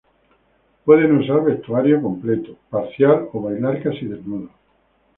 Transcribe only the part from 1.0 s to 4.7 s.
usar vestuario complete, parcial o bailar casi desnudos.